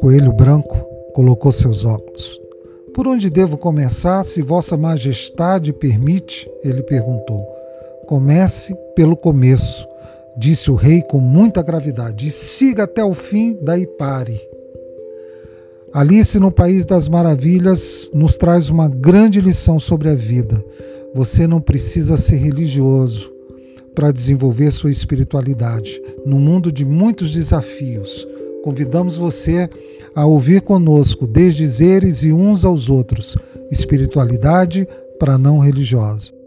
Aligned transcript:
Coelho 0.00 0.32
Branco 0.32 0.76
colocou 1.14 1.52
seus 1.52 1.84
óculos. 1.84 2.40
Por 2.94 3.06
onde 3.06 3.30
devo 3.30 3.56
começar, 3.56 4.24
se 4.24 4.42
Vossa 4.42 4.76
Majestade 4.76 5.72
permite? 5.72 6.50
Ele 6.64 6.82
perguntou. 6.82 7.46
Comece 8.06 8.74
pelo 8.94 9.16
começo, 9.16 9.86
disse 10.36 10.70
o 10.70 10.74
rei 10.74 11.02
com 11.02 11.20
muita 11.20 11.62
gravidade, 11.62 12.28
e 12.28 12.30
siga 12.30 12.84
até 12.84 13.04
o 13.04 13.14
fim, 13.14 13.58
daí 13.62 13.86
pare. 13.86 14.40
Alice 15.92 16.38
no 16.38 16.50
País 16.50 16.84
das 16.84 17.08
Maravilhas 17.08 18.10
nos 18.12 18.36
traz 18.36 18.68
uma 18.68 18.88
grande 18.88 19.40
lição 19.40 19.78
sobre 19.78 20.08
a 20.08 20.14
vida. 20.14 20.62
Você 21.14 21.46
não 21.46 21.60
precisa 21.60 22.16
ser 22.16 22.36
religioso 22.36 23.37
para 23.98 24.12
desenvolver 24.12 24.70
sua 24.70 24.92
espiritualidade. 24.92 26.00
No 26.24 26.38
mundo 26.38 26.70
de 26.70 26.84
muitos 26.84 27.32
desafios, 27.32 28.28
convidamos 28.62 29.16
você 29.16 29.68
a 30.14 30.24
ouvir 30.24 30.60
conosco 30.60 31.26
desdizeres 31.26 32.22
e 32.22 32.32
uns 32.32 32.64
aos 32.64 32.88
outros, 32.88 33.36
espiritualidade 33.72 34.86
para 35.18 35.36
não 35.36 35.58
religiosos. 35.58 36.37